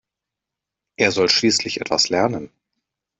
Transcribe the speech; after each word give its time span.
Er 0.97 1.11
soll 1.11 1.29
schließlich 1.29 1.79
etwas 1.79 2.09
lernen. 2.09 2.49